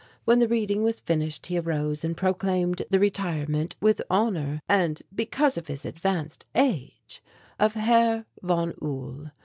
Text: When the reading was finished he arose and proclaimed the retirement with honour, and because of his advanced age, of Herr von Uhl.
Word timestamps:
When 0.25 0.39
the 0.39 0.47
reading 0.47 0.81
was 0.81 0.99
finished 0.99 1.45
he 1.45 1.59
arose 1.59 2.03
and 2.03 2.17
proclaimed 2.17 2.81
the 2.89 2.97
retirement 2.97 3.75
with 3.79 4.01
honour, 4.09 4.59
and 4.67 4.99
because 5.13 5.59
of 5.59 5.67
his 5.67 5.85
advanced 5.85 6.43
age, 6.55 7.21
of 7.59 7.75
Herr 7.75 8.25
von 8.41 8.73
Uhl. 8.81 9.29